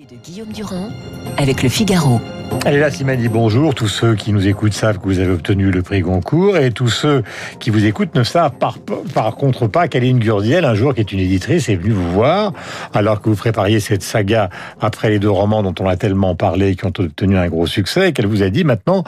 [0.00, 0.90] de Guillaume Durand
[1.36, 2.20] avec le Figaro.
[2.66, 3.74] Allez là, Simani, bonjour.
[3.74, 6.88] Tous ceux qui nous écoutent savent que vous avez obtenu le prix Goncourt et tous
[6.88, 7.22] ceux
[7.60, 8.78] qui vous écoutent ne savent par,
[9.12, 12.54] par contre pas qu'Aline Gurdiel, un jour qui est une éditrice, est venue vous voir
[12.94, 14.48] alors que vous prépariez cette saga
[14.80, 17.66] après les deux romans dont on a tellement parlé et qui ont obtenu un gros
[17.66, 19.04] succès et qu'elle vous a dit maintenant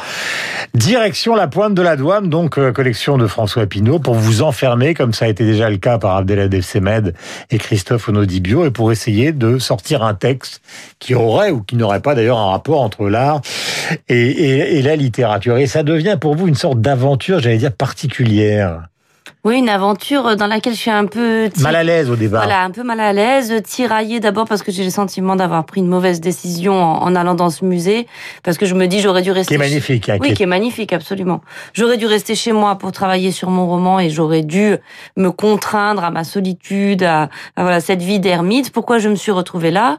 [0.74, 4.92] direction la pointe de la douane, donc euh, collection de François Pinault pour vous enfermer
[4.92, 7.14] comme ça a été déjà le cas par Abdelhadef Semed
[7.50, 10.60] et Christophe Onodibio et pour essayer de sortir un texte
[10.98, 13.40] qui aurait ou qui n'aurait pas d'ailleurs un rapport entre l'art
[14.08, 15.58] et, la littérature.
[15.58, 18.88] Et ça devient pour vous une sorte d'aventure, j'allais dire, particulière.
[19.46, 22.42] Oui, une aventure dans laquelle je suis un peu mal à l'aise au départ.
[22.42, 25.80] Voilà, un peu mal à l'aise, tiraillée d'abord parce que j'ai le sentiment d'avoir pris
[25.80, 28.08] une mauvaise décision en, allant dans ce musée,
[28.42, 29.50] parce que je me dis j'aurais dû rester.
[29.50, 30.08] Qui est magnifique.
[30.08, 30.46] Hein, oui, qui est...
[30.46, 31.42] magnifique, absolument.
[31.74, 34.74] J'aurais dû rester chez moi pour travailler sur mon roman et j'aurais dû
[35.16, 38.72] me contraindre à ma solitude, à, voilà cette vie d'ermite.
[38.72, 39.98] Pourquoi je me suis retrouvée là?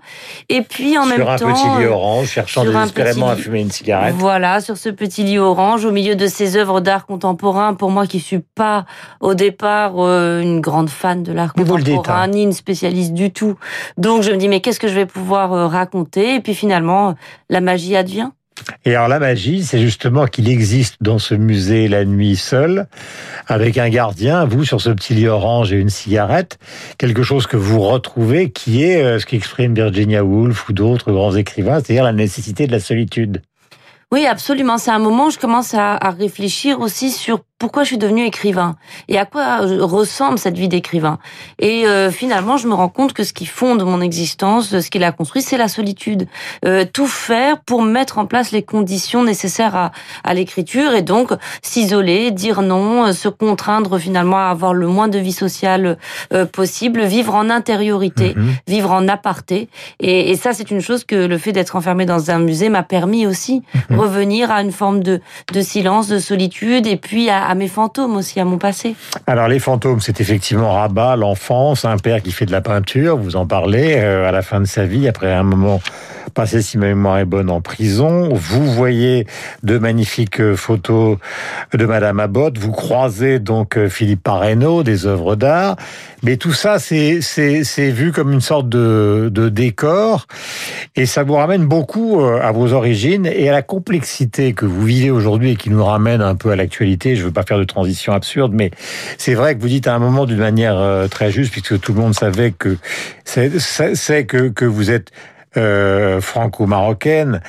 [0.49, 3.71] Et puis en même temps sur un petit lit orange, cherchant désespérément à fumer une
[3.71, 4.13] cigarette.
[4.17, 8.07] Voilà, sur ce petit lit orange, au milieu de ces œuvres d'art contemporain, pour moi
[8.07, 8.85] qui suis pas
[9.21, 12.27] au départ euh, une grande fan de l'art contemporain, hein.
[12.27, 13.55] ni une spécialiste du tout.
[13.97, 16.35] Donc je me dis mais qu'est-ce que je vais pouvoir euh, raconter?
[16.35, 17.15] Et puis finalement,
[17.49, 18.31] la magie advient.
[18.85, 22.87] Et alors la magie, c'est justement qu'il existe dans ce musée la nuit seul,
[23.47, 26.57] avec un gardien, vous sur ce petit lit orange et une cigarette,
[26.97, 31.35] quelque chose que vous retrouvez qui est euh, ce qu'exprime Virginia Woolf ou d'autres grands
[31.35, 33.41] écrivains, c'est-à-dire la nécessité de la solitude.
[34.11, 34.77] Oui, absolument.
[34.77, 38.75] C'est un moment où je commence à réfléchir aussi sur pourquoi je suis devenue écrivain
[39.07, 41.17] et à quoi ressemble cette vie d'écrivain.
[41.59, 45.03] Et euh, finalement, je me rends compte que ce qui fonde mon existence, ce qu'il
[45.03, 46.27] a construit, c'est la solitude.
[46.65, 49.91] Euh, tout faire pour mettre en place les conditions nécessaires à,
[50.23, 55.07] à l'écriture et donc s'isoler, dire non, euh, se contraindre finalement à avoir le moins
[55.07, 55.97] de vie sociale
[56.33, 58.55] euh, possible, vivre en intériorité, mhm.
[58.67, 59.69] vivre en aparté.
[59.99, 62.83] Et, et ça, c'est une chose que le fait d'être enfermé dans un musée m'a
[62.83, 63.99] permis aussi mhm.
[63.99, 65.21] revenir à une forme de,
[65.53, 68.95] de silence, de solitude et puis à à mes fantômes aussi, à mon passé.
[69.25, 73.35] Alors les fantômes, c'est effectivement Rabat, l'enfance, un père qui fait de la peinture, vous
[73.35, 75.79] en parlez, euh, à la fin de sa vie, après un moment
[76.33, 78.29] passé, si ma mémoire est bonne, en prison.
[78.33, 79.25] Vous voyez
[79.63, 81.17] de magnifiques photos
[81.73, 85.77] de Madame Abbott, vous croisez donc euh, Philippe Parreno, des œuvres d'art,
[86.23, 87.21] mais tout ça, c'est
[87.91, 90.27] vu comme une sorte de, de décor,
[90.95, 94.83] et ça vous ramène beaucoup euh, à vos origines et à la complexité que vous
[94.83, 97.15] vivez aujourd'hui et qui nous ramène un peu à l'actualité.
[97.15, 98.71] Je veux pas faire de transition absurde, mais
[99.19, 101.93] c'est vrai que vous dites à un moment d'une manière euh, très juste, puisque tout
[101.93, 102.77] le monde savait que
[103.25, 105.11] c'est que, que vous êtes
[105.55, 107.41] euh, franco-marocaine.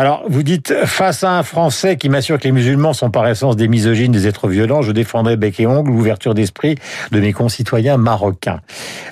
[0.00, 3.54] Alors, vous dites, face à un Français qui m'assure que les musulmans sont par essence
[3.54, 6.76] des misogynes, des êtres violents, je défendrai bec et ongle l'ouverture d'esprit
[7.10, 8.60] de mes concitoyens marocains.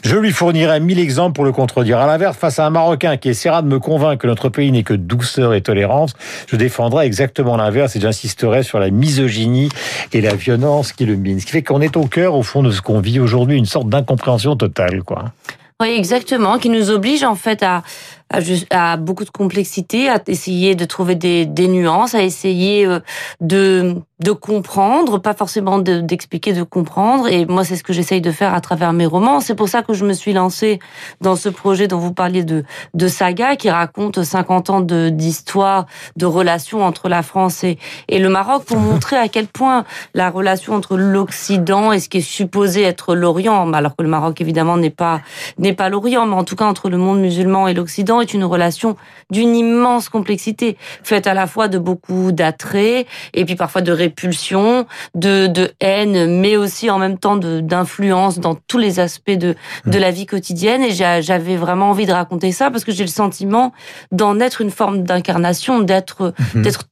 [0.02, 1.98] Je lui fournirai mille exemples pour le contredire.
[1.98, 4.82] À l'inverse, face à un Marocain qui essaiera de me convaincre que notre pays n'est
[4.82, 6.14] que douceur et tolérance,
[6.46, 9.68] je défendrai exactement l'inverse et j'insisterai sur la misogynie
[10.14, 11.38] et la violence qui le mine.
[11.38, 13.66] Ce qui fait qu'on est au cœur, au fond, de ce qu'on vit aujourd'hui, une
[13.66, 15.34] sorte d'incompréhension totale, quoi.
[15.80, 17.84] Oui, exactement, qui nous oblige en fait à,
[18.30, 23.00] à, beaucoup de complexité, à essayer de trouver des, des nuances, à essayer euh,
[23.40, 27.28] de, de comprendre, pas forcément d'expliquer, de, comprendre.
[27.28, 29.40] Et moi, c'est ce que j'essaye de faire à travers mes romans.
[29.40, 30.78] C'est pour ça que je me suis lancée
[31.20, 36.26] dans ce projet dont vous parliez de, de saga, qui raconte 50 ans d'histoire, de,
[36.26, 37.78] relations entre la France et,
[38.08, 39.84] et le Maroc, pour montrer à quel point
[40.14, 44.40] la relation entre l'Occident et ce qui est supposé être l'Orient, alors que le Maroc
[44.40, 45.20] évidemment n'est pas
[45.58, 48.44] n'est pas l'Orient, mais en tout cas entre le monde musulman et l'Occident est une
[48.44, 48.96] relation
[49.30, 54.86] d'une immense complexité, faite à la fois de beaucoup d'attrait et puis parfois de répulsion,
[55.14, 59.54] de, de haine, mais aussi en même temps d'influence dans tous les aspects de,
[59.86, 60.00] de mmh.
[60.00, 60.82] la vie quotidienne.
[60.82, 63.72] Et j'avais vraiment envie de raconter ça parce que j'ai le sentiment
[64.12, 66.62] d'en être une forme d'incarnation, d'être mmh.
[66.62, 66.88] d'être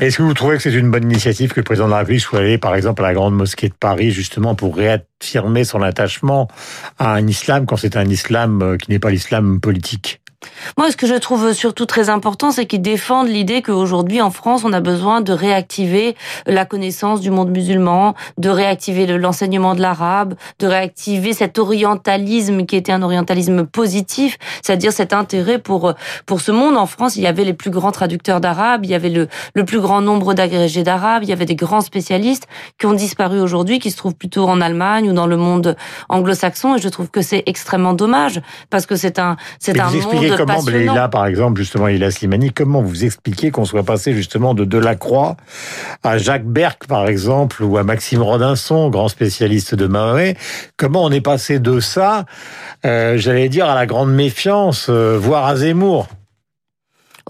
[0.00, 2.22] Est-ce que vous trouvez que c'est une bonne initiative que le président de la République
[2.22, 6.48] soit allé, par exemple, à la Grande Mosquée de Paris, justement pour réaffirmer son attachement
[6.98, 10.20] à un islam quand c'est un islam euh, qui n'est pas l'islam politique?
[10.78, 14.62] Moi, ce que je trouve surtout très important, c'est qu'ils défendent l'idée qu'aujourd'hui, en France,
[14.64, 16.16] on a besoin de réactiver
[16.46, 22.76] la connaissance du monde musulman, de réactiver l'enseignement de l'arabe, de réactiver cet orientalisme qui
[22.76, 25.94] était un orientalisme positif, c'est-à-dire cet intérêt pour
[26.24, 26.76] pour ce monde.
[26.76, 29.64] En France, il y avait les plus grands traducteurs d'arabe, il y avait le, le
[29.64, 32.46] plus grand nombre d'agrégés d'arabe, il y avait des grands spécialistes
[32.78, 35.76] qui ont disparu aujourd'hui, qui se trouvent plutôt en Allemagne ou dans le monde
[36.08, 36.76] anglo-saxon.
[36.76, 38.40] Et je trouve que c'est extrêmement dommage
[38.70, 40.60] parce que c'est un c'est un monde comment.
[40.94, 45.36] Là, par exemple, justement, Leila Slimani, comment vous expliquez qu'on soit passé justement de Delacroix
[46.02, 50.36] à Jacques Berck, par exemple, ou à Maxime Rodinson, grand spécialiste de Mahomet
[50.76, 52.24] Comment on est passé de ça,
[52.84, 56.08] euh, j'allais dire, à la grande méfiance, euh, voire à Zemmour?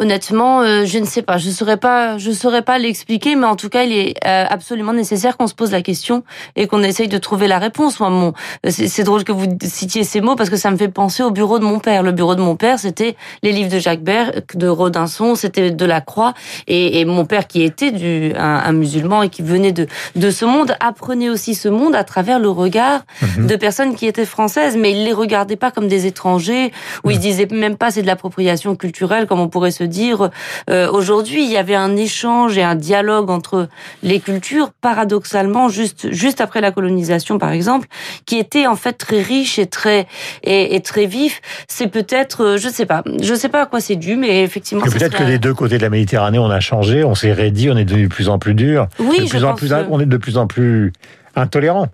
[0.00, 1.36] Honnêtement, euh, je ne sais pas.
[1.36, 4.94] Je saurais pas, je saurais pas l'expliquer, mais en tout cas, il est euh, absolument
[4.94, 6.24] nécessaire qu'on se pose la question
[6.56, 8.00] et qu'on essaye de trouver la réponse.
[8.00, 8.32] Moi, mon,
[8.66, 11.58] c'est drôle que vous citiez ces mots parce que ça me fait penser au bureau
[11.58, 12.02] de mon père.
[12.02, 15.84] Le bureau de mon père, c'était les livres de Jacques Berck, de Rodinson, c'était de
[15.84, 16.32] la Croix,
[16.66, 19.86] et, et, mon père qui était du, un, un, musulman et qui venait de
[20.16, 23.46] de ce monde apprenait aussi ce monde à travers le regard mmh.
[23.46, 26.72] de personnes qui étaient françaises, mais il les regardait pas comme des étrangers,
[27.04, 27.12] ou mmh.
[27.12, 30.30] il disait même pas c'est de l'appropriation culturelle comme on pourrait se dire
[30.70, 31.44] euh, aujourd'hui.
[31.44, 33.68] Il y avait un échange et un dialogue entre
[34.02, 37.86] les cultures, paradoxalement, juste juste après la colonisation, par exemple,
[38.24, 40.06] qui était en fait très riche et très
[40.42, 41.42] et, et très vif.
[41.68, 44.84] C'est peut-être, euh, je sais pas, je sais pas à quoi c'est dû, mais effectivement.
[44.84, 47.76] Peut-être que les deux côtés de la Méditerranée, on a changé, on s'est raidi, on
[47.76, 48.86] est devenu de plus en plus dur.
[48.98, 49.86] Oui, de plus je en pense plus, que...
[49.90, 50.92] on est de plus en plus
[51.34, 51.88] intolérant.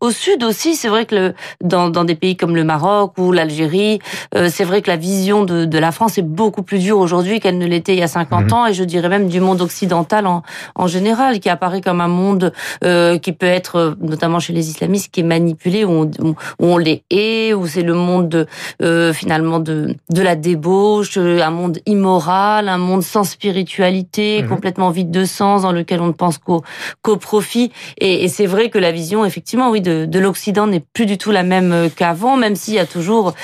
[0.00, 3.32] Au sud aussi, c'est vrai que le, dans, dans des pays comme le Maroc ou
[3.32, 3.98] l'Algérie,
[4.34, 7.40] euh, c'est vrai que la vision de, de la France est beaucoup plus dure aujourd'hui
[7.40, 8.52] qu'elle ne l'était il y a 50 Mhm.
[8.52, 10.42] ans, et je dirais même du monde occidental en,
[10.74, 12.52] en général, qui apparaît comme un monde
[12.84, 16.34] euh, qui peut être, euh, notamment chez les islamistes, qui est manipulé, où on, où
[16.60, 18.46] on les hait, où c'est le monde de,
[18.82, 24.48] euh, finalement de, de la débauche, euh, un monde immoral, un monde sans spiritualité, Mhm.
[24.48, 26.62] complètement vide de sens, dans lequel on ne pense qu'au
[27.02, 27.70] qu'au profit.
[27.98, 31.18] Et, et c'est vrai que la vision, effectivement, oui, de, de l'Occident n'est plus du
[31.18, 33.34] tout la même euh, qu'avant, même s'il y a toujours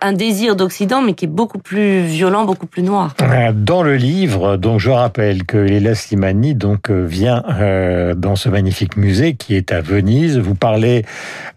[0.00, 3.14] un désir d'Occident, mais qui est beaucoup plus violent, beaucoup plus noir.
[3.22, 7.42] Euh, Dans le livre, donc je rappelle que Léla Slimani donc euh, vient
[8.16, 10.38] dans ce magnifique musée qui est à Venise.
[10.38, 11.04] Vous parlez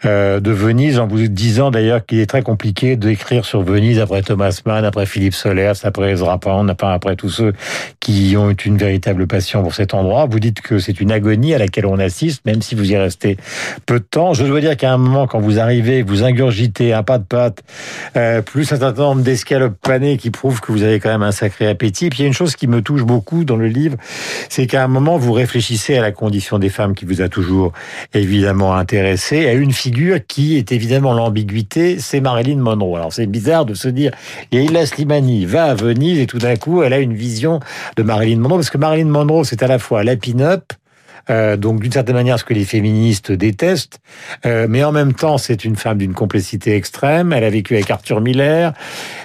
[0.03, 4.59] de Venise en vous disant d'ailleurs qu'il est très compliqué d'écrire sur Venise après Thomas
[4.65, 7.53] Mann, après Philippe Solers, après Ezra Pound, après tous ceux
[7.99, 10.25] qui ont une véritable passion pour cet endroit.
[10.25, 13.37] Vous dites que c'est une agonie à laquelle on assiste, même si vous y restez
[13.85, 17.19] peu de Je dois dire qu'à un moment, quand vous arrivez, vous ingurgitez un pas
[17.19, 17.61] de pâte,
[18.17, 21.31] euh, plus un certain nombre d'escalopes panées qui prouvent que vous avez quand même un
[21.31, 22.07] sacré appétit.
[22.07, 23.97] Et puis il y a une chose qui me touche beaucoup dans le livre,
[24.49, 27.71] c'est qu'à un moment, vous réfléchissez à la condition des femmes qui vous a toujours
[28.15, 32.95] évidemment intéressé, à une figure qui est évidemment l'ambiguïté, c'est Marilyn Monroe.
[32.95, 34.11] Alors c'est bizarre de se dire,
[34.51, 37.59] Leila Slimani va à Venise et tout d'un coup, elle a une vision
[37.95, 40.73] de Marilyn Monroe, parce que Marilyn Monroe, c'est à la fois la pin-up,
[41.29, 43.99] euh, donc d'une certaine manière ce que les féministes détestent,
[44.45, 47.33] euh, mais en même temps c'est une femme d'une complexité extrême.
[47.33, 48.73] Elle a vécu avec Arthur Miller,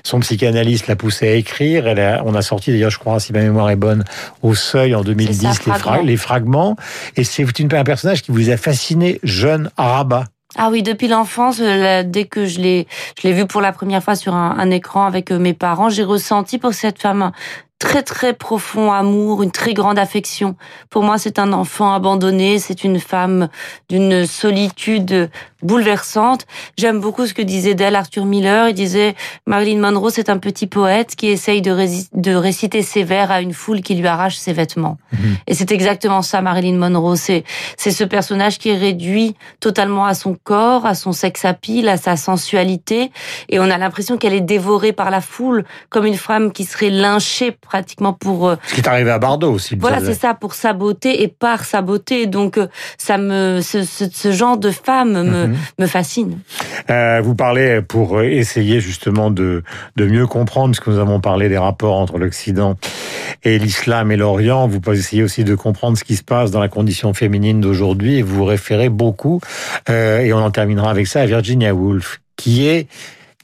[0.02, 1.86] son psychanalyste l'a poussée à écrire.
[1.88, 4.04] Elle a, on a sorti d'ailleurs, je crois, si ma mémoire est bonne,
[4.42, 5.78] au Seuil en 2010 ça, les, Fragments.
[5.78, 6.76] fra- les fragments.
[7.16, 10.24] Et c'est une- un personnage qui vous a fasciné jeune à Rabat.
[10.56, 12.86] Ah oui, depuis l'enfance, euh, dès que je l'ai,
[13.20, 15.88] je l'ai vu pour la première fois sur un, un écran avec euh, mes parents,
[15.88, 17.32] j'ai ressenti pour cette femme
[17.84, 20.56] très très profond amour, une très grande affection.
[20.88, 23.48] Pour moi, c'est un enfant abandonné, c'est une femme
[23.90, 25.30] d'une solitude
[25.64, 26.46] bouleversante.
[26.78, 28.68] J'aime beaucoup ce que disait d'elle Arthur Miller.
[28.68, 29.14] Il disait
[29.46, 33.80] Marilyn Monroe, c'est un petit poète qui essaye de, réciter ses vers à une foule
[33.80, 34.98] qui lui arrache ses vêtements.
[35.46, 37.16] Et c'est exactement ça, Marilyn Monroe.
[37.16, 37.44] C'est
[37.76, 41.96] c'est ce personnage qui est réduit totalement à son corps, à son sex appeal, à
[41.96, 43.10] sa sensualité,
[43.48, 46.90] et on a l'impression qu'elle est dévorée par la foule, comme une femme qui serait
[46.90, 49.76] lynchée pratiquement pour euh, Ce qui est arrivé à Bordeaux aussi.
[49.76, 52.26] voilà, c'est ça, pour sa beauté et par sa beauté.
[52.26, 52.68] Donc euh,
[52.98, 55.53] ça me ce, ce, ce genre de femme me Mhm.
[55.78, 56.38] Me fascine.
[56.90, 59.62] Euh, vous parlez pour essayer justement de,
[59.96, 62.76] de mieux comprendre ce que nous avons parlé des rapports entre l'Occident
[63.42, 64.66] et l'islam et l'Orient.
[64.66, 68.22] Vous essayez aussi de comprendre ce qui se passe dans la condition féminine d'aujourd'hui et
[68.22, 69.40] vous vous référez beaucoup,
[69.88, 72.88] euh, et on en terminera avec ça, à Virginia Woolf, qui est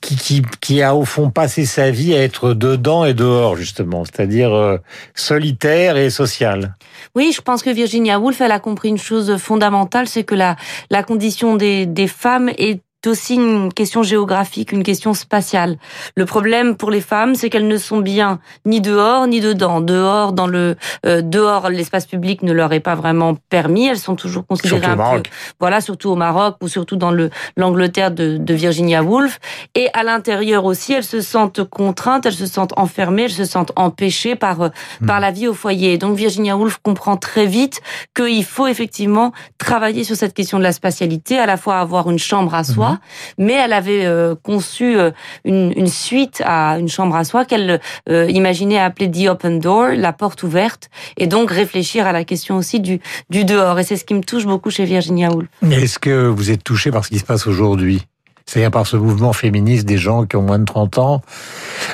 [0.00, 4.04] qui, qui, qui a au fond passé sa vie à être dedans et dehors, justement,
[4.04, 4.78] c'est-à-dire euh,
[5.14, 6.75] solitaire et social.
[7.14, 10.57] Oui, je pense que Virginia Woolf, elle a compris une chose fondamentale, c'est que la,
[10.90, 15.76] la condition des, des femmes est aussi une question géographique, une question spatiale.
[16.16, 19.80] Le problème pour les femmes, c'est qu'elles ne sont bien ni dehors ni dedans.
[19.80, 20.76] Dehors, dans le
[21.07, 23.87] euh, dehors, l'espace public ne leur est pas vraiment permis.
[23.87, 25.23] Elles sont toujours considérées Surtout au un Maroc.
[25.25, 25.30] peu,
[25.61, 29.38] voilà, surtout au Maroc ou surtout dans le l'Angleterre de, de Virginia Woolf.
[29.75, 33.73] Et à l'intérieur aussi, elles se sentent contraintes, elles se sentent enfermées, elles se sentent
[33.76, 34.69] empêchées par euh,
[35.07, 35.99] par la vie au foyer.
[35.99, 37.80] Donc Virginia Woolf comprend très vite
[38.14, 42.19] qu'il faut effectivement travailler sur cette question de la spatialité, à la fois avoir une
[42.19, 42.90] chambre à soi,
[43.39, 45.11] mais elle avait euh, conçu euh,
[45.45, 50.13] une, suite à une chambre à soi qu'elle euh, imaginait appeler The Open Door, la
[50.13, 53.79] porte ouverte, et donc réfléchir à la question aussi du, du dehors.
[53.79, 55.49] Et c'est ce qui me touche beaucoup chez Virginia Woolf.
[55.71, 58.03] Est-ce que vous êtes touché par ce qui se passe aujourd'hui?
[58.47, 61.23] C'est-à-dire par ce mouvement féministe des gens qui ont moins de 30 ans,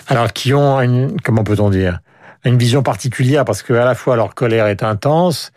[0.09, 2.01] alors qui ont une, comment peut-on dire,
[2.49, 5.53] une vision particulière parce que à la fois leur colère est intense,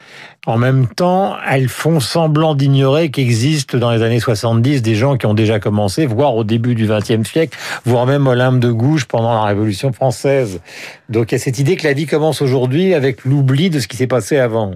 [0.48, 5.25] en même temps, elles font semblant d'ignorer qu'existent dans les années 70 des gens qui
[5.25, 9.34] ont déjà commencé, voire au début du XXe siècle, voire même Olympe de Gouges pendant
[9.34, 10.62] la Révolution française.
[11.10, 13.88] Donc il y a cette idée que la vie commence aujourd'hui avec l'oubli de ce
[13.88, 14.74] qui s'est passé avant.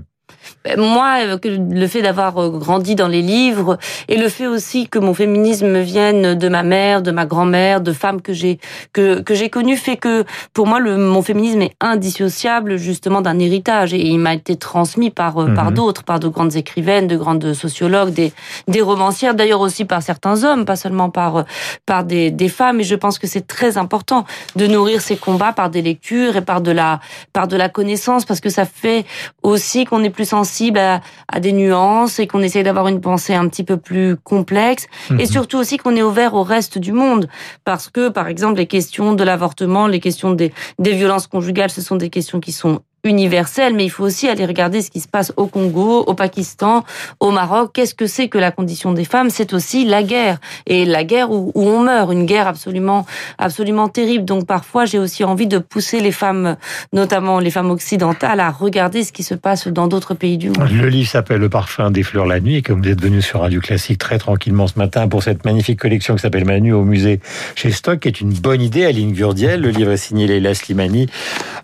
[0.66, 3.78] Ben, moi, euh, le fait d'avoir euh, grandi dans les livres
[4.08, 7.92] et le fait aussi que mon féminisme vienne de ma mère, de ma grand-mère, de
[7.92, 8.60] femmes que j'ai
[8.94, 13.40] que que j'ai connues fait que pour moi le mon féminisme est indissociable justement d'un
[13.40, 15.74] héritage et il m'a été transmis par euh, par mhm.
[15.74, 18.32] d'autres, par de grandes écrivaines, de grandes sociologues, des
[18.70, 21.44] des romancières, d'ailleurs aussi par certains hommes, pas seulement par
[21.86, 22.80] par des des femmes.
[22.80, 24.26] Et je pense que c'est très important
[24.56, 27.02] de nourrir ces combats par des lectures et par de la
[27.34, 29.04] par de la connaissance parce que ça fait
[29.42, 33.34] aussi qu'on est plus sensible à, à des nuances et qu'on essaye d'avoir une pensée
[33.34, 35.26] un petit peu plus complexe et mhm.
[35.26, 37.28] surtout aussi qu'on est ouvert au reste du monde
[37.66, 41.82] parce que par exemple les questions de l'avortement, les questions des, des violences conjugales, ce
[41.82, 45.10] sont des questions qui sont universelle, mais il faut aussi aller regarder ce qui se
[45.10, 46.86] passe au Congo, au Pakistan,
[47.20, 47.72] au Maroc.
[47.74, 49.30] Qu'est-ce que c'est que la condition des femmes?
[49.30, 53.06] C'est aussi la guerre et la guerre où, où, on meurt, une guerre absolument,
[53.38, 54.24] absolument terrible.
[54.24, 56.56] Donc parfois, j'ai aussi envie de pousser les femmes,
[56.94, 60.70] notamment les femmes occidentales, à regarder ce qui se passe dans d'autres pays du monde.
[60.72, 63.42] Le livre s'appelle Le parfum des fleurs la nuit, et comme vous êtes venu sur
[63.42, 67.20] Radio Classique très tranquillement ce matin pour cette magnifique collection qui s'appelle Manu au musée
[67.56, 69.60] chez Stock, est une bonne idée, Aline Gurdiel.
[69.60, 71.08] Le livre est signé Leila Slimani.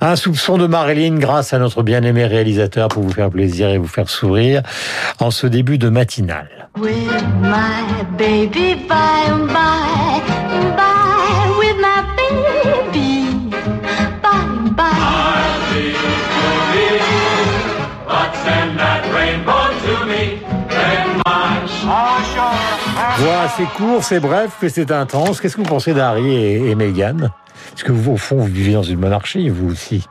[0.01, 3.87] Un soupçon de Marilyn grâce à notre bien-aimé réalisateur pour vous faire plaisir et vous
[3.87, 4.63] faire sourire
[5.19, 6.49] en ce début de matinale.
[23.17, 25.39] Voilà, c'est court, c'est bref, mais c'est intense.
[25.39, 27.29] Qu'est-ce que vous pensez d'Harry et, et Meghan?
[27.75, 30.03] Est-ce que vous, au fond, vous vivez dans une monarchie, vous aussi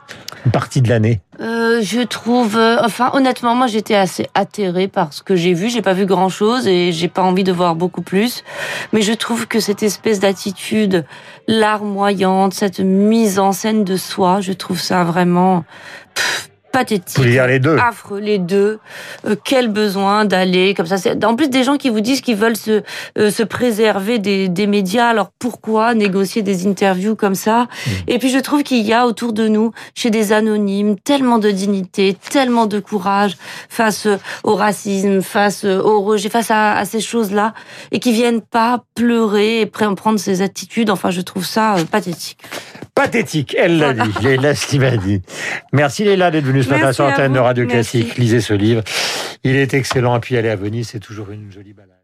[0.45, 5.13] une partie de l'année euh, Je trouve, euh, enfin honnêtement, moi j'étais assez atterrée par
[5.13, 5.69] ce que j'ai vu.
[5.69, 8.43] J'ai pas vu grand chose et j'ai pas envie de voir beaucoup plus.
[8.93, 11.05] Mais je trouve que cette espèce d'attitude
[11.47, 15.63] larmoyante, cette mise en scène de soi, je trouve ça vraiment
[16.71, 17.17] pathétique.
[17.17, 17.77] Vous dire les deux.
[17.77, 18.79] Affreux, les deux.
[19.25, 20.97] Euh, quel besoin d'aller comme ça.
[21.23, 22.83] En plus, des gens qui vous disent qu'ils veulent se,
[23.17, 25.07] euh, se préserver des, des médias.
[25.07, 27.63] Alors pourquoi négocier des interviews comme ça?
[27.63, 27.91] Mmh.
[28.07, 31.51] Et puis je trouve qu'il y a autour de nous, chez des anonymes, tellement de
[31.51, 33.37] dignité, tellement de courage
[33.69, 34.07] face
[34.43, 37.53] au racisme, face au rejet, face à, à ces choses-là,
[37.91, 40.89] et qui viennent pas pleurer et prendre ces attitudes.
[40.89, 42.37] Enfin, je trouve ça euh, pathétique.
[42.95, 44.53] Pathétique, elle l'a dit, Léla
[44.97, 45.21] dit.
[45.71, 48.17] Merci Léla d'être venue ce matin sur l'antenne de Radio Classique.
[48.17, 48.83] Lisez ce livre,
[49.43, 50.17] il est excellent.
[50.17, 51.98] Et puis aller à Venise, c'est toujours une jolie balade.